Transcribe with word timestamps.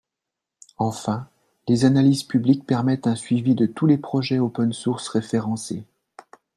Enfin, 0.79 1.29
les 1.67 1.85
analyses 1.85 2.23
publiques 2.23 2.65
permettent 2.65 3.05
un 3.05 3.13
suivi 3.15 3.53
de 3.53 3.67
tous 3.67 3.85
les 3.85 3.99
projets 3.99 4.39
OpenSource 4.39 5.07
référencés. 5.09 5.83